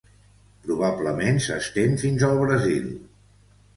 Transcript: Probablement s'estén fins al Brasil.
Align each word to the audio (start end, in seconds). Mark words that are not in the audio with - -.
Probablement 0.69 1.37
s'estén 1.49 1.93
fins 2.05 2.25
al 2.31 2.41
Brasil. 2.45 2.89